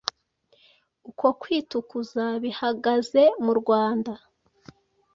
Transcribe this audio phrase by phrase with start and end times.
[1.09, 4.13] uko kwitukuza bihagaze mu Rwanda,